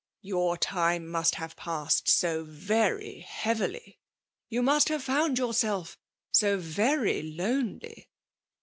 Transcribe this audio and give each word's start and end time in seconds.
."Yon^ 0.25 0.57
time 0.59 1.05
must 1.05 1.35
have 1.35 1.55
passed 1.55 2.09
so 2.09 2.43
very 2.43 3.19
heavily 3.19 3.99
;—yoa 4.51 4.63
must 4.63 4.89
have 4.89 5.03
found 5.03 5.37
yourself 5.37 5.95
so 6.31 6.57
very 6.57 7.21
lonely 7.21 8.09